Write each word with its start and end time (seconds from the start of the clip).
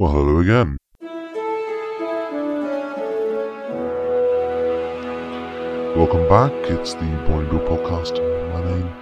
Well, 0.00 0.12
hello 0.12 0.38
again. 0.38 0.76
Welcome 5.96 6.28
back. 6.28 6.52
It's 6.70 6.94
the 6.94 7.24
Boring 7.26 7.50
Bill 7.50 7.66
podcast. 7.66 8.14
My 8.52 8.64
name 8.64 8.94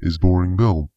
is 0.00 0.16
Boring 0.16 0.56
Bill. 0.56 0.88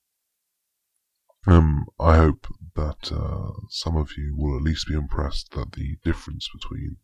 Um, 1.46 1.84
I 2.00 2.16
hope 2.16 2.48
that 2.78 3.12
uh, 3.12 3.52
some 3.68 3.98
of 3.98 4.12
you 4.18 4.38
will 4.38 4.56
at 4.56 4.64
least 4.64 4.88
be 4.88 4.94
impressed 4.94 5.52
that 5.52 5.74
the 5.74 5.98
difference 6.02 6.48
between 6.56 6.96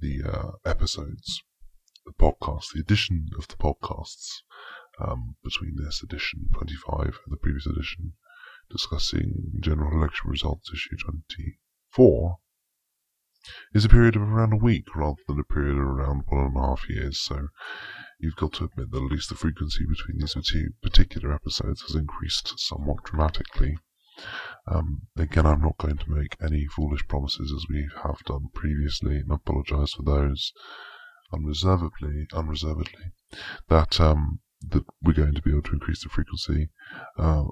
the 0.00 0.28
uh, 0.28 0.50
episodes, 0.68 1.44
the 2.04 2.12
podcast, 2.12 2.72
the 2.74 2.80
edition 2.80 3.28
of 3.38 3.46
the 3.46 3.54
podcasts 3.54 4.38
um, 4.98 5.36
between 5.44 5.76
this 5.76 6.02
edition 6.02 6.48
25 6.54 7.04
and 7.04 7.14
the 7.28 7.36
previous 7.36 7.66
edition 7.66 8.14
discussing 8.68 9.52
general 9.60 9.96
election 9.96 10.28
results 10.28 10.72
issue 10.74 10.96
24 11.94 12.38
is 13.74 13.84
a 13.84 13.88
period 13.88 14.16
of 14.16 14.22
around 14.22 14.52
a 14.52 14.56
week 14.56 14.96
rather 14.96 15.20
than 15.28 15.38
a 15.38 15.52
period 15.52 15.76
of 15.76 15.82
around 15.82 16.22
one 16.28 16.46
and 16.46 16.56
a 16.56 16.60
half 16.60 16.88
years. 16.88 17.20
So 17.20 17.48
you've 18.18 18.36
got 18.36 18.54
to 18.54 18.64
admit 18.64 18.90
that 18.90 19.04
at 19.04 19.10
least 19.10 19.28
the 19.28 19.34
frequency 19.34 19.84
between 19.86 20.18
these 20.18 20.34
two 20.50 20.70
particular 20.82 21.32
episodes 21.32 21.82
has 21.82 21.94
increased 21.94 22.58
somewhat 22.58 23.04
dramatically. 23.04 23.76
Um, 24.66 25.02
again, 25.16 25.44
I'm 25.44 25.60
not 25.60 25.78
going 25.78 25.98
to 25.98 26.10
make 26.10 26.36
any 26.42 26.66
foolish 26.66 27.06
promises 27.08 27.52
as 27.54 27.66
we 27.68 27.88
have 28.02 28.18
done 28.26 28.48
previously, 28.54 29.16
and 29.16 29.30
apologise 29.30 29.92
for 29.92 30.04
those 30.04 30.52
unreservedly. 31.32 32.26
Unreservedly, 32.32 33.12
that 33.68 34.00
um, 34.00 34.40
that 34.70 34.84
we're 35.02 35.12
going 35.12 35.34
to 35.34 35.42
be 35.42 35.50
able 35.50 35.62
to 35.62 35.72
increase 35.72 36.02
the 36.02 36.08
frequency. 36.08 36.70
Uh, 37.18 37.44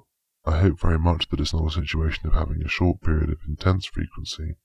I 0.45 0.59
hope 0.59 0.79
very 0.79 0.99
much 0.99 1.29
that 1.29 1.39
it's 1.39 1.53
not 1.53 1.67
a 1.67 1.71
situation 1.71 2.27
of 2.27 2.33
having 2.33 2.61
a 2.63 2.67
short 2.69 3.01
period 3.01 3.29
of 3.29 3.39
intense 3.47 3.85
frequency 3.85 4.55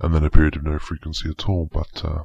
and 0.00 0.14
then 0.14 0.24
a 0.24 0.30
period 0.30 0.56
of 0.56 0.64
no 0.64 0.78
frequency 0.78 1.30
at 1.30 1.48
all. 1.48 1.68
But 1.72 2.04
uh, 2.04 2.24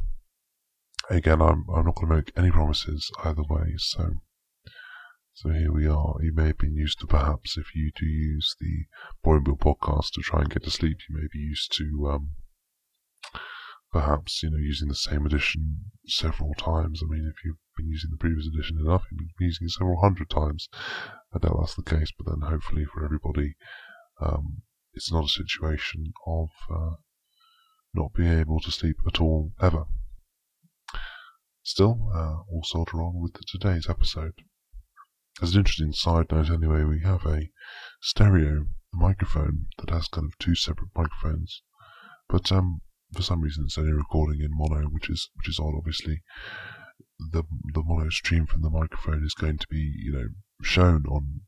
again, 1.10 1.42
I'm 1.42 1.66
I'm 1.74 1.86
not 1.86 1.96
going 1.96 2.10
to 2.10 2.16
make 2.16 2.32
any 2.38 2.52
promises 2.52 3.12
either 3.24 3.44
way. 3.50 3.76
So 3.78 4.16
so 5.34 5.50
here 5.50 5.72
we 5.72 5.88
are. 5.88 6.16
You 6.22 6.34
may 6.34 6.48
have 6.48 6.58
been 6.58 6.76
used 6.76 7.00
to 7.00 7.08
perhaps 7.08 7.58
if 7.58 7.74
you 7.74 7.92
do 7.96 8.06
use 8.06 8.56
the 8.60 8.86
Boring 9.24 9.44
Bill 9.44 9.56
podcast 9.56 10.12
to 10.14 10.22
try 10.22 10.42
and 10.42 10.50
get 10.50 10.64
to 10.64 10.72
sleep, 10.72 10.98
you 11.10 11.16
may 11.16 11.28
be 11.32 11.40
used 11.40 11.76
to 11.78 12.10
um, 12.12 12.36
perhaps 13.94 14.42
you 14.42 14.50
know 14.50 14.58
using 14.58 14.90
the 14.90 14.96
same 14.96 15.26
edition 15.26 15.86
several 16.08 16.54
times. 16.56 17.02
I 17.02 17.06
mean, 17.08 17.32
if 17.32 17.46
you've 17.46 17.58
been 17.78 17.88
using 17.88 18.10
the 18.10 18.18
previous 18.18 18.48
edition 18.48 18.80
enough, 18.80 19.06
you've 19.12 19.20
been 19.38 19.48
using 19.48 19.68
it 19.68 19.72
several 19.72 20.02
hundred 20.02 20.30
times. 20.30 20.68
I 21.34 21.38
doubt 21.38 21.58
that's 21.60 21.76
the 21.76 21.84
case, 21.84 22.12
but 22.18 22.30
then 22.30 22.50
hopefully 22.50 22.86
for 22.86 23.06
everybody, 23.06 23.56
um, 24.20 24.64
it's 24.94 25.12
not 25.12 25.26
a 25.26 25.30
situation 25.30 26.12
of 26.26 26.50
uh, 26.70 26.96
not 27.94 28.14
being 28.14 28.34
able 28.40 28.60
to 28.62 28.72
sleep 28.72 28.98
at 29.08 29.22
all 29.22 29.54
ever. 29.62 29.86
Still, 31.62 32.12
uh, 32.14 32.44
we'll 32.50 32.64
soldier 32.64 33.02
on 33.02 33.22
with 33.22 33.34
today's 33.48 33.88
episode. 33.88 34.34
As 35.42 35.54
an 35.54 35.60
interesting 35.60 35.94
side 35.94 36.32
note, 36.32 36.50
anyway, 36.50 36.84
we 36.84 37.02
have 37.02 37.26
a 37.26 37.50
stereo 38.02 38.66
microphone 38.92 39.68
that 39.78 39.90
has 39.90 40.08
kind 40.08 40.28
of 40.28 40.38
two 40.40 40.56
separate 40.56 40.90
microphones, 40.96 41.62
but 42.28 42.52
um, 42.52 42.82
for 43.14 43.22
some 43.22 43.42
reason 43.42 43.66
it's 43.66 43.78
only 43.78 43.94
recording 43.94 44.42
in 44.42 44.50
mono, 44.52 44.88
which 44.88 45.10
is 45.10 45.30
which 45.36 45.50
is 45.50 45.60
odd. 45.60 45.76
Obviously, 45.78 46.22
the 47.20 47.44
the 47.74 47.84
mono 47.84 48.10
stream 48.10 48.46
from 48.46 48.62
the 48.62 48.70
microphone 48.70 49.24
is 49.24 49.34
going 49.34 49.58
to 49.58 49.68
be 49.70 49.94
you 49.98 50.12
know 50.12 50.28
shown 50.62 51.06
on 51.08 51.42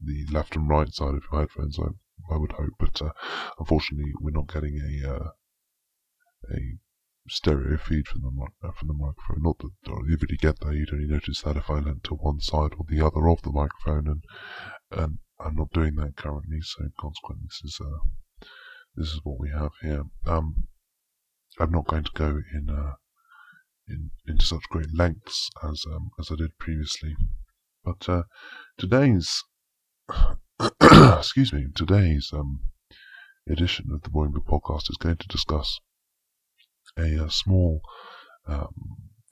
the 0.00 0.26
left 0.30 0.56
and 0.56 0.68
right 0.68 0.92
side 0.92 1.14
of 1.14 1.22
your 1.30 1.40
headphones. 1.40 1.78
I 1.78 1.88
I 2.32 2.36
would 2.36 2.52
hope, 2.52 2.74
but 2.78 3.02
uh, 3.02 3.10
unfortunately 3.58 4.12
we're 4.20 4.30
not 4.30 4.52
getting 4.52 4.78
a 4.80 5.14
uh, 5.14 5.30
a 6.50 6.78
stereo 7.28 7.76
feed 7.78 8.06
from 8.06 8.22
the 8.22 8.68
uh, 8.68 8.72
from 8.72 8.88
the 8.88 8.94
microphone. 8.94 9.42
Not 9.42 9.58
that 9.58 9.72
you 10.08 10.16
really 10.20 10.36
get 10.36 10.60
that. 10.60 10.74
You'd 10.74 10.92
only 10.92 11.06
notice 11.06 11.42
that 11.42 11.56
if 11.56 11.70
I 11.70 11.78
leant 11.78 12.04
to 12.04 12.14
one 12.14 12.40
side 12.40 12.72
or 12.78 12.84
the 12.88 13.04
other 13.04 13.28
of 13.28 13.42
the 13.42 13.52
microphone, 13.52 14.06
and 14.06 14.24
and 14.90 15.18
I'm 15.40 15.56
not 15.56 15.72
doing 15.72 15.96
that 15.96 16.16
currently. 16.16 16.60
So 16.60 16.84
consequently, 16.98 17.46
this 17.46 17.62
is 17.64 17.80
uh, 17.80 18.08
this 18.96 19.08
is 19.08 19.20
what 19.24 19.40
we 19.40 19.50
have 19.50 19.72
here. 19.82 20.04
Um, 20.26 20.68
I'm 21.58 21.70
not 21.70 21.86
going 21.86 22.04
to 22.04 22.10
go 22.14 22.40
in, 22.52 22.68
uh, 22.70 22.94
in 23.88 24.10
into 24.26 24.44
such 24.44 24.68
great 24.70 24.94
lengths 24.94 25.50
as 25.62 25.84
um, 25.86 26.10
as 26.18 26.30
I 26.30 26.36
did 26.36 26.58
previously, 26.58 27.16
but 27.84 28.08
uh, 28.08 28.22
today's 28.78 29.44
excuse 30.80 31.52
me, 31.52 31.66
today's 31.74 32.30
um, 32.32 32.60
edition 33.48 33.90
of 33.92 34.02
the 34.02 34.10
Boring 34.10 34.32
Bill 34.32 34.42
podcast 34.42 34.90
is 34.90 34.96
going 34.98 35.16
to 35.16 35.28
discuss 35.28 35.80
a, 36.96 37.24
a 37.24 37.30
small 37.30 37.80
um, 38.46 38.74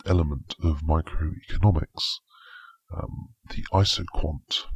element 0.07 0.55
of 0.63 0.83
microeconomics, 0.83 2.19
um, 2.97 3.31
the 3.51 3.65
isoquant, 3.73 4.67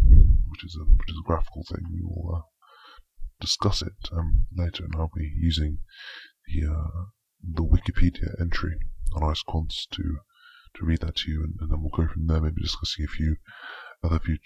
which 0.49 0.65
is 0.65 0.77
a 0.81 0.85
which 0.85 1.11
is 1.11 1.17
a 1.19 1.27
graphical 1.27 1.65
thing. 1.65 1.85
Will 2.03 2.37
uh, 2.37 2.41
discuss 3.41 3.83
it 3.83 4.09
um, 4.13 4.47
later, 4.55 4.85
and 4.85 4.95
I'll 4.97 5.11
be 5.15 5.33
using 5.37 5.79
the 6.47 6.73
uh, 6.73 7.05
the 7.43 7.63
Wikipedia 7.63 8.41
entry 8.41 8.77
on 9.15 9.23
isoquants 9.23 9.87
to 9.93 10.19
to 10.77 10.85
read 10.85 11.01
that 11.01 11.17
to 11.17 11.31
you, 11.31 11.43
and, 11.43 11.55
and, 11.61 11.71
then 11.71 11.81
we'll 11.81 11.91
go 11.91 12.13
from 12.13 12.27
there. 12.27 12.41
Maybe 12.41 12.61
discussing 12.61 13.05
a 13.05 13.09
few 13.09 13.37
other 14.03 14.19
few 14.19 14.39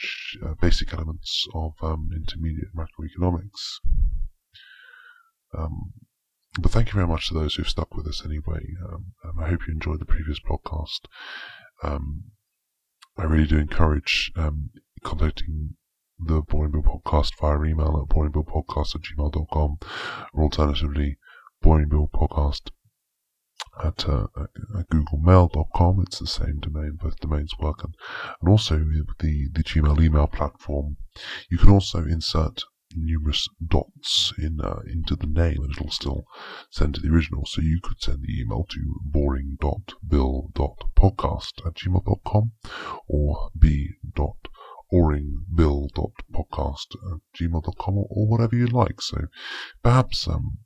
uh, 0.45 0.55
basic 0.61 0.93
elements 0.93 1.47
of 1.55 1.73
um, 1.83 2.11
intermediate 2.15 2.75
macroeconomics. 2.75 3.81
Um, 5.57 5.93
but 6.59 6.73
thank 6.73 6.89
you 6.89 6.95
very 6.95 7.07
much 7.07 7.29
to 7.29 7.35
those 7.35 7.55
who've 7.55 7.69
stuck 7.69 7.95
with 7.95 8.07
us 8.07 8.25
anyway. 8.25 8.61
Um, 8.93 9.13
I 9.41 9.49
hope 9.49 9.67
you 9.67 9.75
enjoyed 9.75 10.01
the 10.01 10.05
previous 10.05 10.41
podcast. 10.41 11.01
Um, 11.83 12.25
I 13.17 13.25
really 13.25 13.47
do 13.47 13.59
encourage 13.59 14.33
um, 14.37 14.71
contacting 15.05 15.77
the 16.27 16.43
Boring 16.43 16.73
Bill 16.73 16.83
podcast 16.83 17.33
via 17.41 17.71
email 17.71 18.03
at 18.03 18.15
boringbillpodcast 18.15 18.95
at 18.95 19.03
gmail.com 19.03 19.79
or 20.33 20.43
alternatively 20.43 21.19
boringbillpodcast 21.65 22.71
at, 23.85 24.09
uh, 24.09 24.27
at 24.79 24.89
googlemail.com. 24.89 26.03
It's 26.07 26.19
the 26.19 26.27
same 26.27 26.61
domain, 26.61 26.99
both 27.01 27.21
domains 27.21 27.53
work. 27.59 27.85
And, 27.85 27.95
and 28.41 28.49
also 28.49 28.79
the, 29.19 29.49
the 29.53 29.63
Gmail 29.63 30.03
email 30.03 30.27
platform, 30.27 30.97
you 31.51 31.59
can 31.59 31.69
also 31.71 32.05
insert 32.05 32.63
numerous 32.97 33.47
dots 33.65 34.33
in 34.37 34.61
uh, 34.61 34.81
into 34.87 35.15
the 35.15 35.27
name 35.27 35.63
and 35.63 35.71
it'll 35.71 35.91
still 35.91 36.25
send 36.71 36.93
to 36.95 37.01
the 37.01 37.09
original. 37.09 37.47
So 37.47 37.63
you 37.63 37.79
could 37.83 38.03
send 38.03 38.23
the 38.23 38.41
email 38.41 38.67
to 38.71 39.01
boring.bill.podcast 39.05 41.67
at 41.67 41.75
gmail.com 41.75 42.53
or 43.09 43.51
b.oringbill.podcast 44.91 46.95
at 47.13 47.21
gmail.com 47.39 47.99
or, 47.99 48.07
or 48.11 48.27
whatever 48.27 48.57
you 48.57 48.67
like. 48.67 49.01
So 49.01 49.27
perhaps 49.83 50.29
um, 50.29 50.59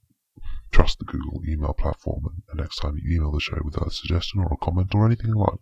trust 0.70 0.98
the 0.98 1.04
Google 1.04 1.42
email 1.46 1.72
platform. 1.72 2.24
And, 2.26 2.42
and, 2.50 2.60
next 2.60 2.76
time 2.76 2.96
you 2.96 3.16
email 3.16 3.32
the 3.32 3.40
show 3.40 3.58
with 3.62 3.76
a 3.76 3.90
suggestion 3.90 4.40
or 4.40 4.52
a 4.52 4.64
comment 4.64 4.94
or 4.94 5.06
anything 5.06 5.34
like 5.34 5.58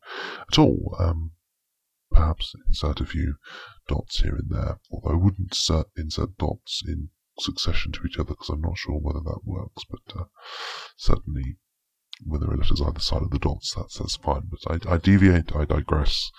at 0.51 0.59
all, 0.59 0.97
um, 0.99 1.33
perhaps 2.11 2.55
insert 2.67 3.01
a 3.01 3.07
few 3.07 3.37
dots 3.89 4.21
here 4.21 4.37
and 4.37 4.51
there. 4.51 4.79
Although 4.91 5.11
I 5.11 5.17
wouldn't 5.17 5.53
insert, 5.53 5.87
insert 5.97 6.37
dots 6.39 6.83
in 6.87 7.11
succession 7.39 7.93
to 7.93 8.05
each 8.05 8.19
other 8.19 8.31
because 8.31 8.49
I'm 8.49 8.61
not 8.61 8.79
sure 8.79 8.99
whether 8.99 9.21
that 9.21 9.41
works. 9.45 9.85
But 9.91 10.21
uh, 10.21 10.25
certainly, 10.97 11.57
when 12.25 12.43
are 12.43 12.57
letters 12.57 12.81
either 12.81 13.01
side 13.01 13.23
of 13.23 13.31
the 13.31 13.39
dots, 13.39 13.75
that's 13.75 13.99
that's 13.99 14.17
fine. 14.17 14.51
But 14.51 14.87
I, 14.87 14.95
I 14.95 14.99
deviate, 14.99 15.55
I 15.55 15.65
digress 15.65 16.31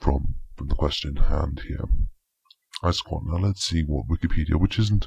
from 0.00 0.36
from 0.56 0.68
the 0.68 0.74
question 0.74 1.16
in 1.16 1.24
hand 1.24 1.62
here. 1.68 1.84
Isoquant. 2.82 3.26
Now 3.26 3.38
let's 3.38 3.64
see 3.64 3.82
what 3.82 4.08
Wikipedia, 4.08 4.60
which 4.60 4.78
isn't 4.78 5.06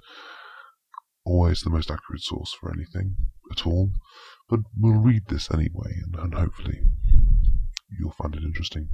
always 1.25 1.61
the 1.61 1.69
most 1.69 1.91
accurate 1.91 2.21
source 2.21 2.55
for 2.59 2.71
anything 2.71 3.15
at 3.51 3.65
all, 3.65 3.91
but 4.47 4.59
we'll 4.77 4.99
read 4.99 5.23
this 5.27 5.51
anyway, 5.51 5.99
and, 6.03 6.15
and 6.15 6.33
hopefully 6.33 6.81
you'll 7.99 8.11
find 8.11 8.35
it 8.35 8.43
interesting. 8.43 8.89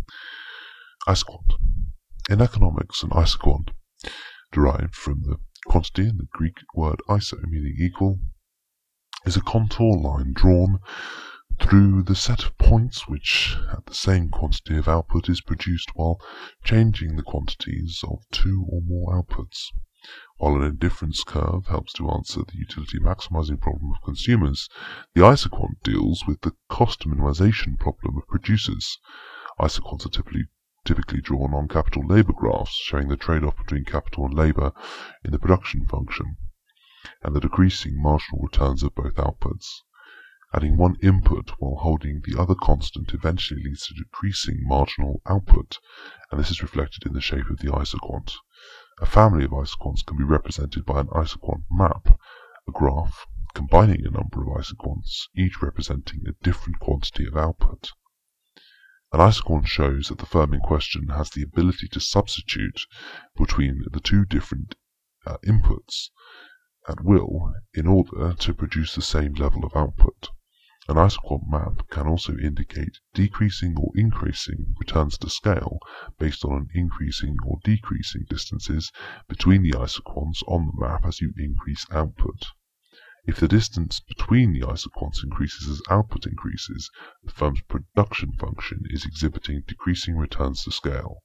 Isoquant. 1.07 1.53
In 2.29 2.41
economics, 2.41 3.03
an 3.03 3.11
isoquant, 3.11 3.71
derived 4.51 4.95
from 4.95 5.21
the 5.23 5.37
quantity 5.67 6.07
and 6.07 6.19
the 6.19 6.27
Greek 6.31 6.57
word 6.73 6.99
iso 7.09 7.41
meaning 7.43 7.75
equal, 7.79 8.19
is 9.25 9.37
a 9.37 9.41
contour 9.41 9.97
line 9.97 10.33
drawn 10.33 10.79
through 11.59 12.03
the 12.03 12.15
set 12.15 12.43
of 12.43 12.57
points 12.57 13.07
which, 13.07 13.55
at 13.71 13.85
the 13.85 13.93
same 13.93 14.29
quantity 14.29 14.77
of 14.77 14.87
output, 14.87 15.29
is 15.29 15.41
produced 15.41 15.95
while 15.95 16.19
changing 16.63 17.15
the 17.15 17.23
quantities 17.23 18.03
of 18.07 18.23
two 18.31 18.65
or 18.69 18.81
more 18.81 19.21
outputs. 19.21 19.71
While 20.37 20.57
an 20.57 20.63
indifference 20.63 21.23
curve 21.23 21.67
helps 21.67 21.93
to 21.93 22.09
answer 22.09 22.41
the 22.41 22.57
utility 22.57 22.99
maximizing 22.99 23.59
problem 23.59 23.91
of 23.95 24.03
consumers, 24.03 24.69
the 25.13 25.25
isoquant 25.25 25.81
deals 25.81 26.25
with 26.27 26.41
the 26.41 26.55
cost 26.69 27.07
minimization 27.07 27.79
problem 27.79 28.17
of 28.17 28.27
producers. 28.27 28.99
Isoquants 29.59 30.05
are 30.05 30.09
typically 30.09 30.47
typically 30.83 31.21
drawn 31.21 31.53
on 31.53 31.67
capital 31.67 32.05
labor 32.05 32.33
graphs 32.33 32.75
showing 32.75 33.07
the 33.07 33.17
trade-off 33.17 33.57
between 33.57 33.83
capital 33.83 34.25
and 34.25 34.35
labor 34.35 34.71
in 35.23 35.31
the 35.31 35.39
production 35.39 35.87
function. 35.87 36.37
and 37.23 37.35
the 37.35 37.39
decreasing 37.39 37.99
marginal 37.99 38.43
returns 38.43 38.83
of 38.83 38.93
both 38.93 39.15
outputs. 39.15 39.81
Adding 40.55 40.77
one 40.77 40.95
input 41.01 41.49
while 41.59 41.75
holding 41.75 42.21
the 42.21 42.39
other 42.39 42.55
constant 42.55 43.13
eventually 43.13 43.61
leads 43.61 43.87
to 43.87 43.93
decreasing 43.93 44.59
marginal 44.61 45.21
output, 45.25 45.79
and 46.31 46.39
this 46.39 46.49
is 46.49 46.61
reflected 46.61 47.05
in 47.05 47.11
the 47.11 47.19
shape 47.19 47.49
of 47.49 47.57
the 47.57 47.75
isoquant. 47.75 48.33
A 49.01 49.05
family 49.05 49.43
of 49.43 49.51
isoquants 49.51 50.01
can 50.01 50.17
be 50.17 50.23
represented 50.23 50.85
by 50.85 51.01
an 51.01 51.09
isoquant 51.13 51.65
map, 51.69 52.17
a 52.69 52.71
graph 52.71 53.25
combining 53.53 54.05
a 54.05 54.11
number 54.11 54.43
of 54.43 54.57
isoquants, 54.57 55.27
each 55.35 55.61
representing 55.61 56.23
a 56.25 56.41
different 56.41 56.79
quantity 56.79 57.27
of 57.27 57.35
output. 57.35 57.91
An 59.11 59.19
isoquant 59.19 59.67
shows 59.67 60.07
that 60.07 60.19
the 60.19 60.25
firm 60.25 60.53
in 60.53 60.61
question 60.61 61.09
has 61.09 61.31
the 61.31 61.43
ability 61.43 61.89
to 61.89 61.99
substitute 61.99 62.87
between 63.35 63.83
the 63.91 63.99
two 63.99 64.23
different 64.23 64.75
uh, 65.25 65.35
inputs 65.45 66.11
at 66.87 67.03
will 67.03 67.53
in 67.73 67.87
order 67.87 68.33
to 68.33 68.53
produce 68.53 68.95
the 68.95 69.01
same 69.01 69.33
level 69.33 69.65
of 69.65 69.75
output. 69.75 70.29
An 70.87 70.99
isoquant 70.99 71.49
map 71.49 71.89
can 71.89 72.05
also 72.05 72.37
indicate 72.37 72.99
decreasing 73.15 73.75
or 73.75 73.91
increasing 73.95 74.75
returns 74.79 75.17
to 75.17 75.31
scale 75.31 75.79
based 76.19 76.45
on 76.45 76.51
an 76.53 76.67
increasing 76.75 77.37
or 77.43 77.57
decreasing 77.63 78.23
distances 78.29 78.91
between 79.27 79.63
the 79.63 79.71
isoquants 79.71 80.43
on 80.47 80.67
the 80.67 80.79
map 80.79 81.03
as 81.03 81.21
you 81.21 81.33
increase 81.39 81.87
output. 81.89 82.49
If 83.25 83.39
the 83.39 83.47
distance 83.47 83.99
between 83.99 84.53
the 84.53 84.61
isoquants 84.61 85.23
increases 85.23 85.67
as 85.67 85.81
output 85.89 86.27
increases, 86.27 86.91
the 87.23 87.31
firm's 87.31 87.61
production 87.61 88.33
function 88.33 88.83
is 88.91 89.05
exhibiting 89.05 89.63
decreasing 89.65 90.15
returns 90.15 90.63
to 90.65 90.71
scale. 90.71 91.23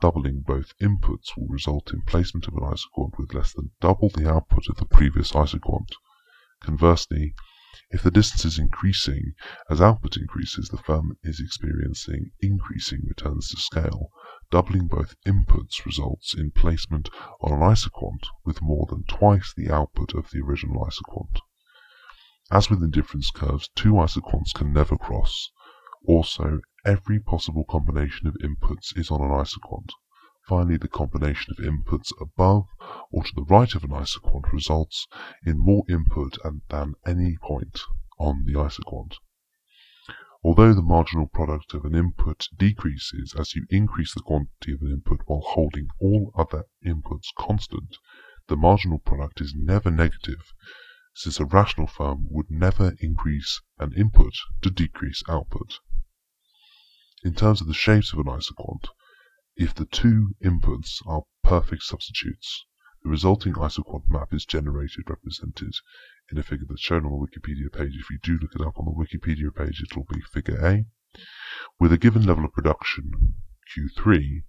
Doubling 0.00 0.40
both 0.40 0.76
inputs 0.82 1.36
will 1.36 1.46
result 1.46 1.92
in 1.92 2.02
placement 2.02 2.48
of 2.48 2.54
an 2.54 2.64
isoquant 2.64 3.16
with 3.18 3.34
less 3.34 3.52
than 3.52 3.70
double 3.80 4.08
the 4.08 4.28
output 4.28 4.68
of 4.68 4.78
the 4.78 4.84
previous 4.84 5.30
isoquant. 5.30 5.94
Conversely, 6.60 7.36
if 7.90 8.02
the 8.02 8.10
distance 8.10 8.44
is 8.44 8.58
increasing 8.58 9.34
as 9.68 9.80
output 9.80 10.16
increases, 10.16 10.68
the 10.68 10.78
firm 10.78 11.18
is 11.22 11.38
experiencing 11.40 12.30
increasing 12.40 13.02
returns 13.06 13.50
to 13.50 13.56
scale. 13.56 14.10
Doubling 14.50 14.86
both 14.86 15.14
inputs 15.26 15.84
results 15.84 16.34
in 16.34 16.52
placement 16.52 17.10
on 17.40 17.52
an 17.52 17.62
isoquant 17.62 18.26
with 18.44 18.62
more 18.62 18.86
than 18.88 19.04
twice 19.04 19.52
the 19.54 19.70
output 19.70 20.14
of 20.14 20.30
the 20.30 20.40
original 20.40 20.84
isoquant. 20.84 21.40
As 22.50 22.70
with 22.70 22.82
indifference 22.82 23.30
curves, 23.30 23.68
two 23.74 23.98
isoquants 23.98 24.52
can 24.54 24.72
never 24.72 24.96
cross. 24.96 25.50
Also, 26.06 26.60
every 26.84 27.18
possible 27.18 27.64
combination 27.68 28.26
of 28.26 28.36
inputs 28.36 28.96
is 28.96 29.10
on 29.10 29.20
an 29.20 29.32
isoquant. 29.32 29.92
Finally, 30.46 30.76
the 30.76 30.86
combination 30.86 31.52
of 31.52 31.64
inputs 31.64 32.12
above 32.20 32.68
or 33.10 33.24
to 33.24 33.32
the 33.34 33.42
right 33.42 33.74
of 33.74 33.82
an 33.82 33.92
isoquant 33.92 34.52
results 34.52 35.08
in 35.44 35.58
more 35.58 35.82
input 35.88 36.38
than 36.68 36.94
any 37.04 37.36
point 37.42 37.80
on 38.20 38.44
the 38.44 38.54
isoquant. 38.56 39.16
Although 40.44 40.72
the 40.74 40.82
marginal 40.82 41.26
product 41.26 41.74
of 41.74 41.84
an 41.84 41.96
input 41.96 42.46
decreases 42.56 43.34
as 43.36 43.56
you 43.56 43.66
increase 43.70 44.14
the 44.14 44.20
quantity 44.20 44.72
of 44.72 44.82
an 44.82 44.92
input 44.92 45.22
while 45.26 45.42
holding 45.44 45.88
all 45.98 46.30
other 46.36 46.66
inputs 46.84 47.34
constant, 47.36 47.96
the 48.46 48.56
marginal 48.56 49.00
product 49.00 49.40
is 49.40 49.52
never 49.56 49.90
negative, 49.90 50.52
since 51.12 51.40
a 51.40 51.44
rational 51.44 51.88
firm 51.88 52.28
would 52.30 52.48
never 52.48 52.94
increase 53.00 53.60
an 53.80 53.92
input 53.94 54.34
to 54.62 54.70
decrease 54.70 55.24
output. 55.28 55.80
In 57.24 57.34
terms 57.34 57.60
of 57.60 57.66
the 57.66 57.74
shapes 57.74 58.12
of 58.12 58.20
an 58.20 58.28
isoquant, 58.28 58.90
if 59.56 59.74
the 59.74 59.86
two 59.86 60.34
inputs 60.44 61.00
are 61.06 61.22
perfect 61.42 61.82
substitutes, 61.82 62.66
the 63.02 63.08
resulting 63.08 63.54
isoquant 63.54 64.04
map 64.06 64.34
is 64.34 64.44
generated 64.44 65.08
represented 65.08 65.72
in 66.30 66.36
a 66.36 66.42
figure 66.42 66.66
that's 66.68 66.82
shown 66.82 67.06
on 67.06 67.12
the 67.12 67.26
Wikipedia 67.26 67.72
page. 67.72 67.96
If 67.96 68.10
you 68.10 68.18
do 68.22 68.38
look 68.38 68.54
it 68.54 68.60
up 68.60 68.78
on 68.78 68.84
the 68.84 68.90
Wikipedia 68.90 69.54
page, 69.54 69.80
it 69.80 69.96
will 69.96 70.06
be 70.12 70.20
figure 70.20 70.62
A. 70.62 70.84
With 71.80 71.92
a 71.92 71.98
given 71.98 72.26
level 72.26 72.44
of 72.44 72.52
production, 72.52 73.36
Q3, 73.74 74.42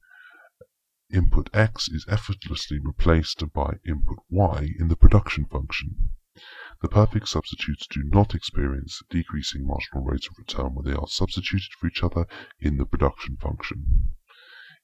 input 1.13 1.50
X 1.53 1.88
is 1.88 2.06
effortlessly 2.10 2.80
replaced 2.80 3.42
by 3.53 3.80
input 3.86 4.18
Y 4.30 4.71
in 4.77 4.89
the 4.89 4.98
production 4.98 5.45
function. 5.45 6.10
The 6.81 6.89
perfect 6.89 7.30
substitutes 7.30 7.88
do 7.88 8.03
not 8.03 8.36
experience 8.36 9.01
decreasing 9.10 9.65
marginal 9.65 10.03
rates 10.03 10.27
of 10.27 10.38
return 10.38 10.75
when 10.75 10.86
they 10.86 11.00
are 11.00 11.07
substituted 11.07 11.71
for 11.80 11.88
each 11.88 12.03
other 12.03 12.27
in 12.60 12.75
the 12.75 12.86
production 12.86 13.38
function. 13.38 14.12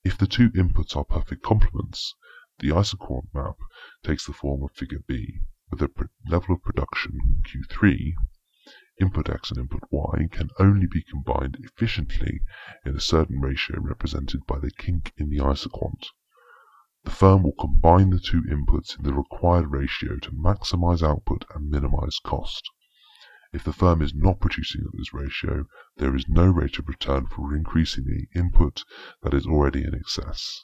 If 0.06 0.18
the 0.18 0.28
two 0.28 0.50
inputs 0.50 0.98
are 0.98 1.06
perfect 1.06 1.44
complements, 1.44 2.14
the 2.60 2.74
isoquant 2.74 3.30
map 3.34 3.56
takes 4.04 4.28
the 4.28 4.34
form 4.34 4.62
of 4.62 4.74
figure 4.74 5.00
B, 5.08 5.40
with 5.72 5.82
a 5.82 6.10
level 6.28 6.56
of 6.56 6.62
production 6.62 7.42
Q3, 7.48 8.12
input 9.00 9.30
X 9.30 9.50
and 9.52 9.62
input 9.62 9.84
Y 9.92 10.28
can 10.30 10.50
only 10.60 10.88
be 10.88 11.04
combined 11.04 11.56
efficiently 11.62 12.42
in 12.86 12.98
a 12.98 13.00
certain 13.00 13.40
ratio 13.40 13.80
represented 13.80 14.46
by 14.46 14.60
the 14.60 14.72
kink 14.72 15.14
in 15.16 15.30
the 15.30 15.40
isoquant. 15.40 16.08
The 17.06 17.12
firm 17.12 17.44
will 17.44 17.56
combine 17.58 18.10
the 18.10 18.20
two 18.20 18.42
inputs 18.42 18.98
in 18.98 19.06
the 19.06 19.14
required 19.14 19.72
ratio 19.72 20.18
to 20.18 20.32
maximize 20.32 21.02
output 21.02 21.46
and 21.56 21.70
minimize 21.70 22.20
cost. 22.20 22.70
If 23.54 23.64
the 23.64 23.72
firm 23.72 24.02
is 24.02 24.16
not 24.16 24.40
producing 24.40 24.82
at 24.82 24.98
this 24.98 25.14
ratio, 25.14 25.68
there 25.98 26.16
is 26.16 26.28
no 26.28 26.48
rate 26.48 26.80
of 26.80 26.88
return 26.88 27.28
for 27.28 27.56
increasing 27.56 28.06
the 28.06 28.26
input 28.34 28.84
that 29.22 29.36
is 29.36 29.46
already 29.46 29.84
in 29.84 29.94
excess. 29.94 30.64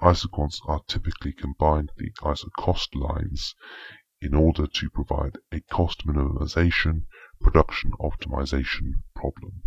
Isoquants 0.00 0.62
are 0.66 0.80
typically 0.88 1.34
combined 1.34 1.92
the 1.98 2.12
isocost 2.22 2.94
lines 2.94 3.54
in 4.22 4.34
order 4.34 4.66
to 4.66 4.88
provide 4.88 5.36
a 5.52 5.60
cost 5.60 6.06
minimization 6.06 7.04
production 7.38 7.92
optimization 8.00 8.92
problem. 9.14 9.62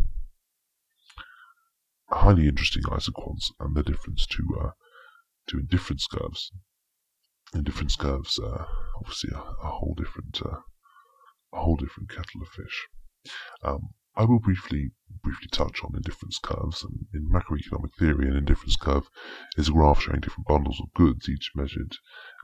Highly 2.09 2.47
interesting 2.47 2.81
isoquants 2.85 3.51
and 3.59 3.75
the 3.75 3.83
difference 3.83 4.25
to 4.25 4.59
uh, 4.59 4.71
to 5.49 5.59
indifference 5.59 6.07
curves. 6.07 6.51
Indifference 7.53 7.95
curves, 7.95 8.39
uh, 8.39 8.65
obviously, 8.97 9.29
a, 9.35 9.37
a 9.37 9.69
whole 9.69 9.93
different 9.95 10.41
uh, 10.43 10.61
a 11.53 11.59
whole 11.59 11.75
different 11.75 12.09
kettle 12.09 12.41
of 12.41 12.47
fish. 12.49 12.87
Um, 13.63 13.89
I 14.15 14.25
will 14.25 14.39
briefly 14.39 14.91
briefly 15.21 15.47
touch 15.51 15.83
on 15.83 15.95
indifference 15.95 16.39
curves. 16.39 16.83
And 16.83 17.07
in 17.13 17.29
macroeconomic 17.29 17.93
theory, 17.97 18.27
an 18.27 18.35
indifference 18.35 18.75
curve 18.75 19.09
is 19.57 19.69
a 19.69 19.71
graph 19.71 20.01
showing 20.01 20.21
different 20.21 20.47
bundles 20.47 20.79
of 20.81 20.93
goods, 20.93 21.27
each 21.27 21.51
measured 21.55 21.95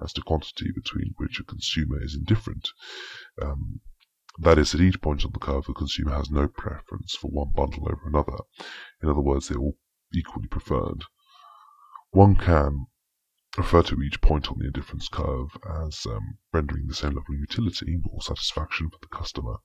as 0.03 0.13
to 0.13 0.21
quantity 0.21 0.71
between 0.73 1.13
which 1.17 1.39
a 1.39 1.43
consumer 1.43 2.03
is 2.03 2.15
indifferent. 2.15 2.69
Um, 3.41 3.81
that 4.39 4.57
is, 4.57 4.75
at 4.75 4.81
each 4.81 5.01
point 5.01 5.23
on 5.23 5.31
the 5.31 5.39
curve, 5.39 5.65
the 5.65 5.73
consumer 5.73 6.11
has 6.11 6.29
no 6.29 6.47
preference 6.47 7.15
for 7.15 7.29
one 7.29 7.51
bundle 7.55 7.87
over 7.87 8.07
another. 8.07 8.43
In 9.01 9.09
other 9.09 9.21
words, 9.21 9.47
they're 9.47 9.57
all 9.57 9.77
equally 10.13 10.47
preferred. 10.47 11.05
One 12.11 12.35
can 12.35 12.87
refer 13.57 13.81
to 13.83 14.01
each 14.01 14.21
point 14.21 14.49
on 14.49 14.57
the 14.59 14.65
indifference 14.65 15.07
curve 15.07 15.57
as 15.85 16.05
um, 16.05 16.37
rendering 16.51 16.87
the 16.87 16.93
same 16.93 17.11
level 17.11 17.33
of 17.33 17.39
utility 17.39 17.99
or 18.09 18.21
satisfaction 18.21 18.89
for 18.89 18.97
the 19.01 19.07
customer. 19.07 19.57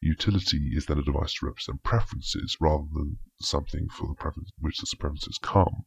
Utility 0.00 0.72
is 0.74 0.86
then 0.86 0.98
a 0.98 1.02
device 1.02 1.34
to 1.34 1.46
represent 1.46 1.82
preferences 1.82 2.56
rather 2.60 2.84
than 2.92 3.18
something 3.40 3.88
for 3.88 4.08
the 4.08 4.14
preference 4.14 4.50
which 4.58 4.78
the 4.78 4.96
preferences 4.96 5.38
come. 5.42 5.84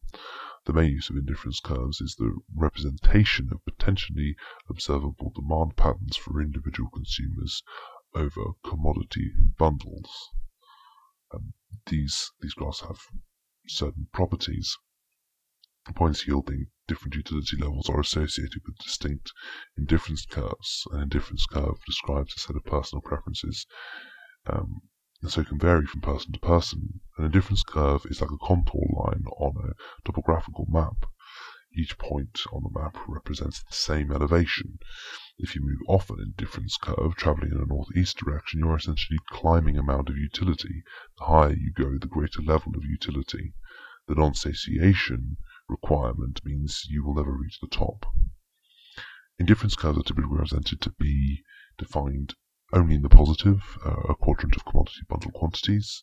The 0.65 0.73
main 0.73 0.91
use 0.91 1.09
of 1.09 1.17
indifference 1.17 1.59
curves 1.59 2.01
is 2.01 2.15
the 2.15 2.35
representation 2.55 3.49
of 3.51 3.63
potentially 3.65 4.35
observable 4.69 5.31
demand 5.35 5.75
patterns 5.75 6.15
for 6.15 6.41
individual 6.41 6.89
consumers 6.89 7.61
over 8.15 8.53
commodity 8.63 9.31
bundles. 9.57 10.29
Um, 11.33 11.53
these 11.85 12.31
these 12.41 12.53
graphs 12.53 12.81
have 12.81 12.99
certain 13.67 14.07
properties 14.13 14.77
Points 15.93 16.25
yielding 16.25 16.67
different 16.87 17.13
utility 17.13 17.57
levels 17.57 17.89
are 17.89 17.99
associated 17.99 18.61
with 18.65 18.77
distinct 18.77 19.31
indifference 19.77 20.25
curves. 20.25 20.87
An 20.91 21.03
indifference 21.03 21.45
curve 21.45 21.77
describes 21.85 22.33
a 22.35 22.39
set 22.39 22.55
of 22.55 22.65
personal 22.65 23.01
preferences 23.01 23.67
um, 24.47 24.81
and 25.21 25.31
so 25.31 25.43
can 25.43 25.57
vary 25.57 25.85
from 25.85 26.01
person 26.01 26.33
to 26.33 26.39
person. 26.39 27.01
An 27.17 27.25
indifference 27.25 27.63
curve 27.63 28.05
is 28.07 28.21
like 28.21 28.31
a 28.31 28.45
contour 28.45 28.81
line 28.89 29.25
on 29.37 29.55
a 29.57 29.73
topographical 30.03 30.65
map. 30.69 31.05
Each 31.77 31.97
point 31.97 32.41
on 32.51 32.63
the 32.63 32.79
map 32.79 32.97
represents 33.07 33.63
the 33.63 33.75
same 33.75 34.11
elevation. 34.11 34.79
If 35.37 35.55
you 35.55 35.61
move 35.61 35.79
off 35.87 36.09
an 36.09 36.19
indifference 36.19 36.77
curve, 36.77 37.15
traveling 37.15 37.51
in 37.51 37.61
a 37.61 37.65
northeast 37.65 38.17
direction, 38.17 38.59
you 38.59 38.69
are 38.69 38.77
essentially 38.77 39.19
climbing 39.29 39.77
a 39.77 39.83
mound 39.83 40.09
of 40.09 40.17
utility. 40.17 40.83
The 41.17 41.25
higher 41.25 41.53
you 41.53 41.71
go, 41.73 41.97
the 41.97 42.07
greater 42.07 42.41
level 42.41 42.75
of 42.75 42.83
utility. 42.83 43.53
The 44.07 44.15
non-satiation 44.15 45.37
requirement 45.67 46.41
means 46.45 46.85
you 46.89 47.03
will 47.03 47.15
never 47.15 47.31
reach 47.31 47.59
the 47.59 47.67
top. 47.67 48.05
Indifference 49.37 49.75
curves 49.75 49.99
are 49.99 50.03
typically 50.03 50.31
represented 50.31 50.79
to 50.81 50.91
be 50.91 51.43
defined 51.77 52.35
only 52.73 52.95
in 52.95 53.01
the 53.01 53.09
positive, 53.09 53.77
uh, 53.85 54.01
a 54.09 54.15
quadrant 54.15 54.55
of 54.55 54.65
commodity 54.65 55.01
bundle 55.07 55.31
quantities. 55.31 56.01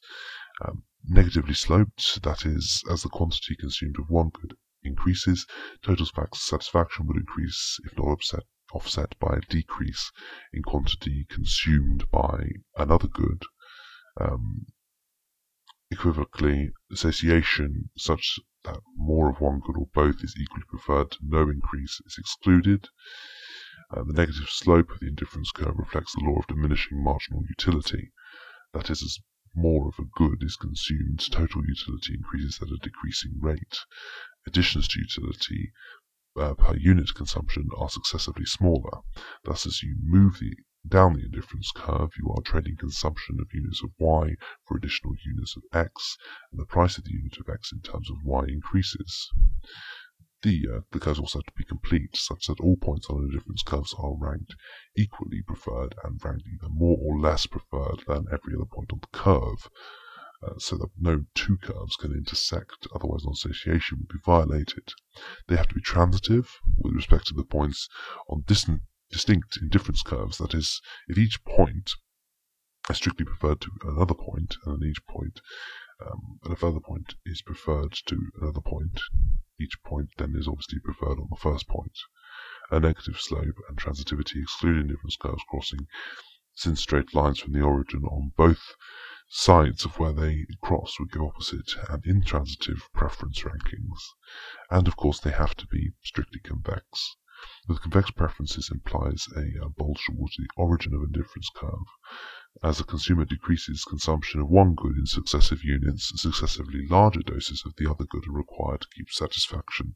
Um, 0.64 0.84
negatively 1.04 1.54
sloped, 1.54 2.22
that 2.22 2.46
is, 2.46 2.82
as 2.90 3.02
the 3.02 3.08
quantity 3.08 3.56
consumed 3.56 3.96
of 3.98 4.10
one 4.10 4.30
good 4.30 4.56
increases, 4.84 5.46
total 5.82 6.06
satisfaction 6.34 7.06
would 7.06 7.16
increase 7.16 7.78
if 7.84 7.96
not 7.96 8.06
offset, 8.06 8.44
offset 8.72 9.18
by 9.18 9.36
a 9.36 9.40
decrease 9.48 10.12
in 10.52 10.62
quantity 10.62 11.26
consumed 11.28 12.10
by 12.10 12.50
another 12.76 13.08
good. 13.08 13.44
Um, 14.20 14.66
equivocally, 15.90 16.72
association 16.90 17.90
such 17.96 18.38
that 18.64 18.80
more 18.96 19.30
of 19.30 19.40
one 19.40 19.60
good 19.60 19.76
or 19.76 19.88
both 19.92 20.22
is 20.22 20.36
equally 20.40 20.64
preferred 20.68 21.16
no 21.20 21.48
increase 21.48 22.00
is 22.06 22.16
excluded. 22.18 22.88
Uh, 23.90 24.04
the 24.04 24.12
negative 24.12 24.48
slope 24.48 24.90
of 24.90 25.00
the 25.00 25.08
indifference 25.08 25.50
curve 25.50 25.76
reflects 25.76 26.14
the 26.14 26.24
law 26.24 26.38
of 26.38 26.46
diminishing 26.46 27.02
marginal 27.02 27.42
utility. 27.48 28.12
That 28.72 28.88
is, 28.88 29.02
as 29.02 29.18
more 29.54 29.88
of 29.88 29.98
a 29.98 30.08
good 30.16 30.42
is 30.42 30.56
consumed, 30.56 31.20
total 31.30 31.62
utility 31.66 32.14
increases 32.14 32.58
at 32.62 32.68
a 32.68 32.78
decreasing 32.82 33.38
rate. 33.40 33.78
Additions 34.46 34.88
to 34.88 35.00
utility 35.00 35.72
uh, 36.36 36.54
per 36.54 36.74
unit 36.76 37.14
consumption 37.14 37.68
are 37.76 37.90
successively 37.90 38.46
smaller. 38.46 39.00
Thus, 39.44 39.66
as 39.66 39.82
you 39.82 39.96
move 40.00 40.38
the, 40.40 40.54
down 40.86 41.14
the 41.14 41.24
indifference 41.24 41.70
curve, 41.74 42.10
you 42.18 42.28
are 42.32 42.42
trading 42.42 42.76
consumption 42.76 43.38
of 43.40 43.54
units 43.54 43.82
of 43.82 43.90
y 43.98 44.34
for 44.66 44.76
additional 44.76 45.14
units 45.24 45.56
of 45.56 45.62
x, 45.72 46.16
and 46.50 46.60
the 46.60 46.66
price 46.66 46.98
of 46.98 47.04
the 47.04 47.12
unit 47.12 47.38
of 47.38 47.48
x 47.48 47.72
in 47.72 47.80
terms 47.80 48.10
of 48.10 48.16
y 48.24 48.44
increases. 48.48 49.30
The, 50.42 50.66
uh, 50.74 50.80
the 50.90 50.98
curves 50.98 51.20
also 51.20 51.38
have 51.38 51.46
to 51.46 51.52
be 51.56 51.64
complete, 51.64 52.16
such 52.16 52.46
that 52.46 52.58
all 52.58 52.76
points 52.76 53.08
on 53.08 53.18
the 53.18 53.28
indifference 53.28 53.62
curves 53.62 53.94
are 53.96 54.16
ranked 54.16 54.56
equally 54.96 55.40
preferred 55.42 55.94
and 56.02 56.22
ranked 56.24 56.48
either 56.48 56.68
more 56.68 56.98
or 57.00 57.16
less 57.16 57.46
preferred 57.46 58.02
than 58.08 58.26
every 58.32 58.54
other 58.56 58.64
point 58.64 58.92
on 58.92 58.98
the 59.00 59.18
curve. 59.18 59.70
Uh, 60.42 60.58
so 60.58 60.76
that 60.76 60.90
no 60.98 61.24
two 61.36 61.56
curves 61.58 61.94
can 61.94 62.12
intersect, 62.12 62.88
otherwise 62.92 63.24
non-satiation 63.24 63.98
would 63.98 64.08
be 64.08 64.18
violated. 64.26 64.92
They 65.46 65.54
have 65.54 65.68
to 65.68 65.76
be 65.76 65.80
transitive 65.80 66.58
with 66.76 66.94
respect 66.94 67.28
to 67.28 67.34
the 67.34 67.44
points 67.44 67.88
on 68.28 68.42
distant, 68.44 68.82
distinct 69.12 69.58
indifference 69.60 70.02
curves, 70.02 70.38
that 70.38 70.54
is, 70.54 70.80
if 71.06 71.18
each 71.18 71.44
point 71.44 71.92
is 72.90 72.96
strictly 72.96 73.24
preferred 73.24 73.60
to 73.60 73.70
another 73.84 74.14
point, 74.14 74.56
and 74.64 74.80
then 74.80 74.88
each 74.88 75.06
point, 75.06 75.40
um, 76.04 76.40
and 76.42 76.52
a 76.52 76.56
further 76.56 76.80
point 76.80 77.14
is 77.24 77.42
preferred 77.42 77.92
to 78.06 78.30
another 78.40 78.60
point, 78.60 79.00
each 79.60 79.80
point 79.84 80.08
then 80.16 80.34
is 80.34 80.48
obviously 80.48 80.80
preferred 80.80 81.18
on 81.18 81.28
the 81.30 81.36
first 81.36 81.68
point. 81.68 81.96
A 82.70 82.80
negative 82.80 83.20
slope 83.20 83.54
and 83.68 83.76
transitivity 83.76 84.42
exclude 84.42 84.78
indifference 84.78 85.16
curves 85.16 85.44
crossing 85.48 85.86
since 86.54 86.80
straight 86.80 87.14
lines 87.14 87.38
from 87.38 87.52
the 87.52 87.62
origin 87.62 88.04
on 88.04 88.32
both 88.36 88.74
sides 89.28 89.84
of 89.84 89.98
where 89.98 90.12
they 90.12 90.46
cross 90.62 90.98
would 90.98 91.10
go 91.10 91.26
opposite 91.28 91.70
and 91.88 92.04
intransitive 92.04 92.88
preference 92.92 93.40
rankings. 93.42 93.98
And 94.70 94.88
of 94.88 94.96
course, 94.96 95.20
they 95.20 95.30
have 95.30 95.54
to 95.56 95.66
be 95.66 95.92
strictly 96.02 96.40
convex. 96.40 97.16
With 97.68 97.80
convex 97.80 98.10
preferences 98.10 98.70
implies 98.70 99.26
a 99.36 99.64
uh, 99.64 99.68
bulge 99.68 100.04
towards 100.06 100.36
the 100.36 100.48
origin 100.56 100.94
of 100.94 101.02
a 101.02 101.06
difference 101.06 101.48
curve. 101.54 101.86
As 102.62 102.78
the 102.78 102.84
consumer 102.84 103.24
decreases 103.24 103.84
consumption 103.84 104.40
of 104.40 104.48
one 104.48 104.74
good 104.74 104.96
in 104.96 105.06
successive 105.06 105.64
units, 105.64 106.12
successively 106.20 106.86
larger 106.86 107.20
doses 107.20 107.64
of 107.64 107.74
the 107.76 107.90
other 107.90 108.04
good 108.04 108.28
are 108.28 108.32
required 108.32 108.82
to 108.82 108.88
keep 108.94 109.10
satisfaction 109.10 109.94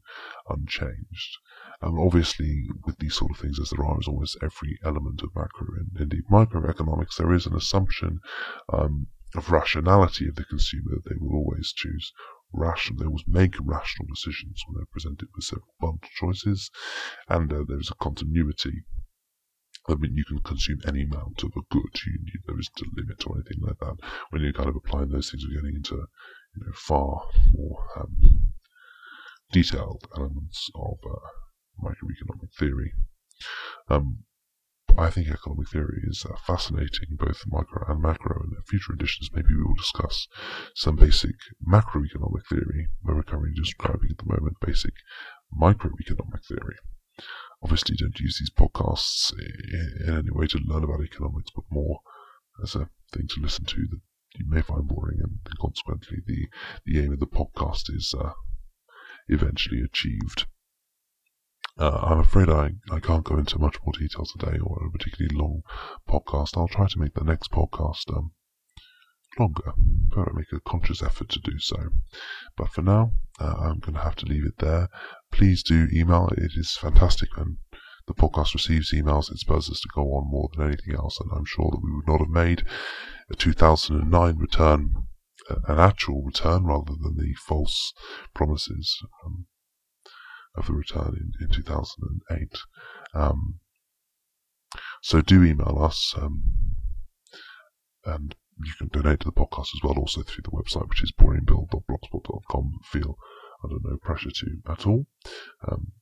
unchanged. 0.49 1.37
Um, 1.81 1.99
obviously, 1.99 2.67
with 2.85 2.97
these 2.97 3.15
sort 3.15 3.31
of 3.31 3.37
things, 3.37 3.59
as 3.59 3.69
there 3.69 3.85
are 3.85 3.97
as 3.99 4.07
almost 4.07 4.37
every 4.41 4.79
element 4.83 5.21
of 5.21 5.35
macro 5.35 5.67
and 5.77 5.95
indeed 5.99 6.25
microeconomics, 6.31 7.17
there 7.17 7.33
is 7.33 7.45
an 7.45 7.55
assumption 7.55 8.19
um, 8.73 9.07
of 9.35 9.51
rationality 9.51 10.27
of 10.27 10.35
the 10.35 10.45
consumer 10.45 10.95
that 10.95 11.05
they 11.09 11.15
will 11.19 11.35
always 11.35 11.71
choose 11.71 12.11
rational, 12.53 12.99
they 12.99 13.05
always 13.05 13.27
make 13.27 13.55
rational 13.61 14.07
decisions 14.07 14.63
when 14.65 14.75
they're 14.77 14.91
presented 14.91 15.27
with 15.35 15.45
several 15.45 15.73
bundle 15.79 16.09
choices, 16.15 16.69
and 17.27 17.51
uh, 17.51 17.63
there 17.67 17.79
is 17.79 17.91
a 17.91 17.95
continuity. 18.03 18.83
I 19.89 19.95
mean, 19.95 20.15
you 20.15 20.25
can 20.25 20.39
consume 20.39 20.81
any 20.85 21.03
amount 21.03 21.43
of 21.43 21.51
a 21.55 21.61
good. 21.71 21.99
You, 22.05 22.19
there 22.45 22.59
isn't 22.59 22.81
a 22.81 22.85
limit 22.95 23.25
or 23.25 23.35
anything 23.35 23.59
like 23.61 23.79
that. 23.79 23.97
When 24.31 24.41
you're 24.41 24.53
kind 24.53 24.69
of 24.69 24.75
applying 24.75 25.09
those 25.09 25.31
things, 25.31 25.45
we're 25.47 25.61
getting 25.61 25.77
into 25.77 25.95
you 25.95 26.65
know, 26.65 26.73
far 26.73 27.23
more 27.53 27.85
um, 27.97 28.51
detailed 29.51 30.05
elements 30.17 30.69
of 30.75 30.97
uh, 31.05 31.85
microeconomic 31.85 32.53
theory. 32.57 32.93
Um, 33.89 34.23
I 34.99 35.11
think 35.11 35.27
economic 35.27 35.69
theory 35.69 36.01
is 36.07 36.25
uh, 36.25 36.35
fascinating, 36.45 37.17
both 37.17 37.43
micro 37.45 37.85
and 37.87 38.01
macro, 38.01 38.41
in 38.43 38.63
future 38.63 38.93
editions 38.93 39.29
maybe 39.31 39.53
we 39.53 39.63
will 39.63 39.75
discuss 39.75 40.27
some 40.73 40.95
basic 40.95 41.35
macroeconomic 41.63 42.47
theory, 42.49 42.87
where 43.01 43.15
we're 43.15 43.23
currently 43.23 43.53
describing 43.55 44.09
at 44.09 44.17
the 44.17 44.25
moment 44.25 44.57
basic 44.59 44.93
microeconomic 45.53 46.43
theory. 46.47 46.77
Obviously, 47.61 47.95
don't 47.95 48.19
use 48.19 48.39
these 48.39 48.49
podcasts 48.51 49.31
in 49.33 50.15
any 50.15 50.31
way 50.31 50.47
to 50.47 50.59
learn 50.65 50.83
about 50.83 51.03
economics, 51.03 51.51
but 51.55 51.65
more 51.69 51.99
as 52.63 52.73
a 52.75 52.89
thing 53.13 53.27
to 53.27 53.41
listen 53.41 53.65
to 53.65 53.87
that 53.91 54.01
you 54.35 54.45
may 54.47 54.61
find 54.61 54.87
boring, 54.87 55.19
and 55.21 55.39
consequently, 55.59 56.17
the, 56.25 56.47
the 56.85 57.03
aim 57.03 57.13
of 57.13 57.19
the 57.19 57.27
podcast 57.27 57.93
is 57.95 58.15
uh, 58.17 58.33
eventually 59.27 59.81
achieved. 59.81 60.47
Uh, 61.79 61.99
I'm 62.01 62.19
afraid 62.19 62.49
I, 62.49 62.71
I 62.91 62.99
can't 62.99 63.23
go 63.23 63.37
into 63.37 63.59
much 63.59 63.77
more 63.85 63.93
detail 63.93 64.25
today 64.25 64.57
or 64.57 64.87
a 64.87 64.91
particularly 64.91 65.35
long 65.35 65.61
podcast. 66.09 66.57
I'll 66.57 66.67
try 66.67 66.87
to 66.87 66.99
make 66.99 67.13
the 67.13 67.23
next 67.23 67.51
podcast 67.51 68.11
um, 68.15 68.31
longer, 69.37 69.73
but 70.09 70.27
I 70.27 70.31
make 70.33 70.51
a 70.51 70.59
conscious 70.59 71.03
effort 71.03 71.29
to 71.29 71.39
do 71.39 71.59
so. 71.59 71.77
But 72.57 72.69
for 72.69 72.81
now, 72.81 73.11
uh, 73.39 73.53
I'm 73.59 73.79
going 73.79 73.93
to 73.93 74.01
have 74.03 74.15
to 74.17 74.25
leave 74.25 74.45
it 74.45 74.57
there. 74.57 74.89
Please 75.31 75.61
do 75.61 75.87
email. 75.93 76.29
It 76.35 76.53
is 76.55 76.75
fantastic 76.81 77.37
when 77.37 77.57
the 78.07 78.15
podcast 78.15 78.55
receives 78.55 78.91
emails. 78.91 79.31
It 79.31 79.37
spurs 79.37 79.69
us 79.69 79.81
to 79.81 79.89
go 79.93 80.01
on 80.13 80.31
more 80.31 80.49
than 80.55 80.65
anything 80.65 80.95
else, 80.95 81.19
and 81.19 81.29
I'm 81.31 81.45
sure 81.45 81.69
that 81.69 81.83
we 81.83 81.93
would 81.93 82.07
not 82.07 82.21
have 82.21 82.29
made 82.29 82.63
a 83.29 83.35
2009 83.35 84.37
return, 84.37 84.95
an 85.67 85.79
actual 85.79 86.23
return 86.23 86.63
rather 86.63 86.93
than 86.99 87.17
the 87.17 87.35
false 87.35 87.93
promises. 88.33 88.97
Um, 89.23 89.45
of 90.57 90.67
the 90.67 90.73
return 90.73 91.15
in, 91.39 91.45
in 91.45 91.49
2008. 91.49 92.57
Um, 93.13 93.59
so 95.01 95.21
do 95.21 95.43
email 95.43 95.79
us, 95.81 96.13
um, 96.17 96.43
and 98.05 98.35
you 98.63 98.73
can 98.77 98.87
donate 98.87 99.21
to 99.21 99.25
the 99.25 99.31
podcast 99.31 99.69
as 99.75 99.81
well, 99.83 99.97
also 99.97 100.21
through 100.21 100.43
the 100.43 100.51
website, 100.51 100.89
which 100.89 101.03
is 101.03 101.13
boringbill.blogspot.com. 101.19 102.79
Feel 102.83 103.17
under 103.63 103.77
no 103.83 103.97
pressure 103.97 104.31
to 104.31 104.57
at 104.69 104.85
all. 104.85 105.05
Um, 105.67 105.93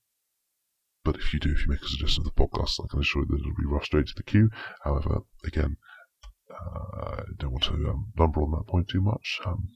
but 1.04 1.18
if 1.18 1.34
you 1.34 1.40
do, 1.40 1.52
if 1.52 1.66
you 1.66 1.72
make 1.72 1.84
a 1.84 1.88
suggestion 1.88 2.26
of 2.26 2.34
the 2.34 2.42
podcast, 2.42 2.84
I 2.84 2.88
can 2.90 3.00
assure 3.00 3.22
you 3.22 3.28
that 3.28 3.40
it'll 3.40 3.62
be 3.62 3.68
rushed 3.68 3.88
straight 3.88 4.08
to 4.08 4.16
the 4.16 4.24
queue. 4.24 4.50
However, 4.84 5.20
again, 5.46 5.78
uh, 6.50 7.18
I 7.18 7.24
don't 7.38 7.52
want 7.52 7.64
to 7.66 7.74
um, 7.74 8.12
number 8.18 8.42
on 8.42 8.52
that 8.52 8.68
point 8.68 8.88
too 8.88 9.02
much. 9.02 9.40
Um, 9.46 9.70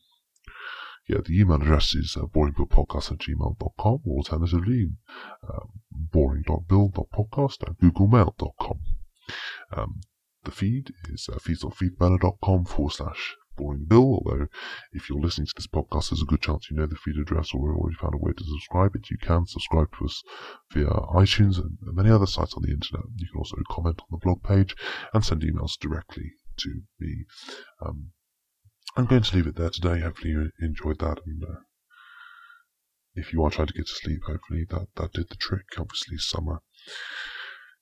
yeah, 1.09 1.17
the 1.25 1.39
email 1.39 1.55
address 1.55 1.95
is 1.95 2.15
uh, 2.15 2.25
boringbillpodcast 2.25 3.11
at 3.11 3.17
gmail.com 3.17 3.99
or 4.05 4.17
alternatively 4.17 4.91
um, 5.51 5.69
boring.bill.podcast 5.91 7.63
at 7.67 7.77
googlemail.com. 7.79 8.79
Um, 9.75 10.01
the 10.43 10.51
feed 10.51 10.93
is 11.09 11.27
uh, 11.33 11.39
feeds.feedburner.com 11.39 12.65
forward 12.65 12.93
slash 12.93 13.35
boringbill, 13.57 14.21
although 14.23 14.47
if 14.93 15.09
you're 15.09 15.19
listening 15.19 15.47
to 15.47 15.53
this 15.55 15.65
podcast, 15.65 16.11
there's 16.11 16.21
a 16.21 16.25
good 16.25 16.41
chance 16.41 16.69
you 16.69 16.77
know 16.77 16.85
the 16.85 16.95
feed 16.95 17.17
address 17.17 17.53
or 17.55 17.73
already 17.73 17.97
found 17.97 18.13
a 18.13 18.17
way 18.17 18.31
to 18.31 18.43
subscribe 18.43 18.95
it. 18.95 19.09
You 19.09 19.17
can 19.17 19.47
subscribe 19.47 19.87
to 19.97 20.05
us 20.05 20.23
via 20.71 20.85
iTunes 20.85 21.57
and 21.57 21.77
many 21.81 22.11
other 22.11 22.27
sites 22.27 22.53
on 22.53 22.61
the 22.61 22.71
internet. 22.71 23.05
You 23.15 23.27
can 23.31 23.39
also 23.39 23.57
comment 23.69 24.01
on 24.01 24.07
the 24.11 24.23
blog 24.23 24.43
page 24.43 24.75
and 25.13 25.25
send 25.25 25.41
emails 25.41 25.77
directly 25.79 26.33
to 26.57 26.81
me. 26.99 27.25
Um, 27.83 28.11
I'm 28.97 29.05
going 29.05 29.23
to 29.23 29.35
leave 29.35 29.47
it 29.47 29.55
there 29.55 29.69
today. 29.69 29.99
Hopefully 30.01 30.31
you 30.31 30.51
enjoyed 30.59 30.99
that, 30.99 31.19
and 31.25 31.43
uh, 31.43 31.59
if 33.15 33.31
you 33.33 33.43
are 33.43 33.49
trying 33.49 33.67
to 33.67 33.73
get 33.73 33.87
to 33.87 33.93
sleep, 33.93 34.21
hopefully 34.25 34.65
that 34.69 34.87
that 34.95 35.13
did 35.13 35.29
the 35.29 35.35
trick. 35.35 35.65
Obviously, 35.77 36.17
summer 36.17 36.59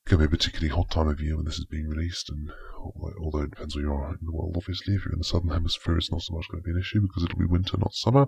can 0.06 0.18
be 0.18 0.24
a 0.24 0.28
particularly 0.28 0.74
hot 0.74 0.90
time 0.90 1.08
of 1.08 1.20
year 1.20 1.36
when 1.36 1.44
this 1.44 1.58
is 1.58 1.66
being 1.66 1.88
released, 1.88 2.30
and 2.30 2.50
although 3.20 3.42
it 3.42 3.50
depends 3.50 3.74
where 3.74 3.84
you 3.84 3.92
are 3.92 4.10
in 4.10 4.18
the 4.22 4.32
world, 4.32 4.54
obviously, 4.56 4.94
if 4.94 5.04
you're 5.04 5.12
in 5.12 5.18
the 5.18 5.24
southern 5.24 5.50
hemisphere, 5.50 5.98
it's 5.98 6.10
not 6.10 6.22
so 6.22 6.34
much 6.34 6.48
going 6.50 6.62
to 6.62 6.66
be 6.66 6.72
an 6.72 6.80
issue 6.80 7.00
because 7.00 7.24
it'll 7.24 7.38
be 7.38 7.46
winter, 7.46 7.76
not 7.78 7.94
summer. 7.94 8.26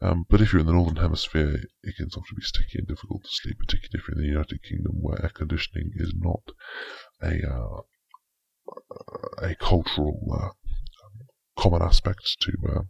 Um, 0.00 0.24
but 0.30 0.40
if 0.40 0.52
you're 0.52 0.60
in 0.60 0.66
the 0.66 0.72
northern 0.72 0.96
hemisphere, 0.96 1.60
it 1.82 1.96
can 1.96 2.06
often 2.06 2.36
be 2.36 2.42
sticky 2.42 2.78
and 2.78 2.88
difficult 2.88 3.24
to 3.24 3.30
sleep, 3.30 3.58
particularly 3.58 4.00
if 4.00 4.08
you're 4.08 4.16
in 4.16 4.22
the 4.22 4.32
United 4.32 4.62
Kingdom, 4.62 4.92
where 5.00 5.22
air 5.22 5.32
conditioning 5.34 5.90
is 5.96 6.14
not 6.16 6.42
a 7.22 7.46
uh, 7.46 7.80
a 9.42 9.54
cultural 9.56 10.20
uh, 10.32 10.50
common 11.58 11.82
aspects 11.82 12.36
to 12.40 12.52
uh, 12.68 12.82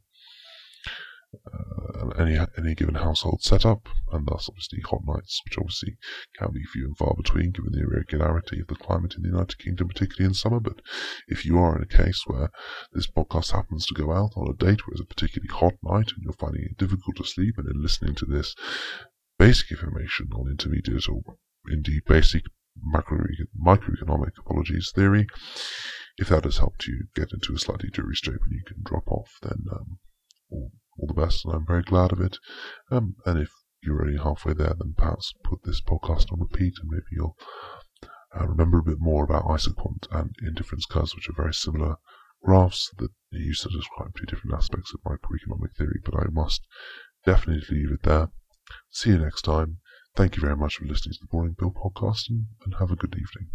uh, 1.52 2.08
any 2.18 2.38
any 2.56 2.74
given 2.74 2.94
household 2.94 3.42
setup, 3.42 3.88
and 4.12 4.26
thus 4.26 4.48
obviously 4.48 4.80
hot 4.80 5.00
nights, 5.06 5.40
which 5.44 5.58
obviously 5.58 5.96
can 6.38 6.52
be 6.52 6.64
few 6.72 6.86
and 6.86 6.96
far 6.96 7.14
between 7.16 7.50
given 7.50 7.72
the 7.72 7.82
irregularity 7.82 8.60
of 8.60 8.66
the 8.68 8.74
climate 8.74 9.14
in 9.14 9.22
the 9.22 9.28
United 9.28 9.58
Kingdom, 9.58 9.88
particularly 9.88 10.28
in 10.28 10.34
summer. 10.34 10.60
But 10.60 10.80
if 11.26 11.44
you 11.44 11.58
are 11.58 11.76
in 11.76 11.82
a 11.82 11.86
case 11.86 12.22
where 12.26 12.50
this 12.92 13.10
podcast 13.10 13.52
happens 13.52 13.86
to 13.86 13.94
go 13.94 14.12
out 14.12 14.32
on 14.36 14.48
a 14.48 14.56
date 14.56 14.86
where 14.86 14.92
it's 14.92 15.02
a 15.02 15.04
particularly 15.04 15.52
hot 15.52 15.74
night 15.82 16.12
and 16.14 16.22
you're 16.22 16.32
finding 16.32 16.62
it 16.62 16.78
difficult 16.78 17.16
to 17.16 17.24
sleep, 17.24 17.54
and 17.58 17.66
then 17.66 17.82
listening 17.82 18.14
to 18.16 18.26
this 18.26 18.54
basic 19.38 19.70
information 19.70 20.28
on 20.34 20.50
intermediate 20.50 21.08
or 21.08 21.22
indeed 21.70 22.02
basic 22.06 22.44
macro 22.82 23.18
microeconomic 23.60 24.32
apologies 24.38 24.92
theory. 24.94 25.26
If 26.18 26.28
that 26.30 26.44
has 26.44 26.58
helped 26.58 26.86
you 26.86 27.06
get 27.14 27.32
into 27.32 27.54
a 27.54 27.58
slightly 27.58 27.90
dreary 27.90 28.16
state 28.16 28.40
when 28.40 28.52
you 28.52 28.64
can 28.66 28.82
drop 28.82 29.06
off, 29.06 29.38
then 29.42 29.64
um, 29.70 29.98
all, 30.50 30.72
all, 30.98 31.06
the 31.06 31.14
best, 31.14 31.44
and 31.44 31.54
I'm 31.54 31.66
very 31.66 31.82
glad 31.82 32.12
of 32.12 32.20
it. 32.20 32.38
Um, 32.90 33.14
and 33.24 33.38
if 33.38 33.50
you're 33.82 34.02
only 34.02 34.18
halfway 34.18 34.52
there, 34.52 34.74
then 34.78 34.94
perhaps 34.96 35.32
put 35.44 35.62
this 35.62 35.80
podcast 35.80 36.32
on 36.32 36.40
repeat, 36.40 36.74
and 36.80 36.90
maybe 36.90 37.04
you'll 37.12 37.36
uh, 38.38 38.46
remember 38.46 38.78
a 38.78 38.82
bit 38.82 38.98
more 38.98 39.22
about 39.24 39.44
isoquant 39.44 40.08
and 40.10 40.34
indifference 40.42 40.86
curves, 40.86 41.14
which 41.14 41.28
are 41.28 41.40
very 41.40 41.54
similar 41.54 41.96
graphs 42.44 42.90
that 42.98 43.10
are 43.32 43.38
used 43.38 43.62
to 43.62 43.68
describe 43.68 44.14
two 44.16 44.26
different 44.26 44.56
aspects 44.56 44.92
of 44.92 45.00
microeconomic 45.00 45.76
theory. 45.76 46.00
But 46.04 46.16
I 46.16 46.26
must 46.30 46.66
definitely 47.24 47.76
leave 47.76 47.92
it 47.92 48.02
there. 48.02 48.30
See 48.90 49.10
you 49.10 49.18
next 49.18 49.42
time. 49.42 49.78
Thank 50.16 50.36
you 50.36 50.42
very 50.42 50.56
much 50.56 50.76
for 50.76 50.84
listening 50.84 51.14
to 51.14 51.20
the 51.20 51.28
Boring 51.30 51.54
Bill 51.56 51.70
podcast 51.70 52.28
and, 52.28 52.46
and 52.64 52.74
have 52.80 52.90
a 52.90 52.96
good 52.96 53.14
evening. 53.14 53.50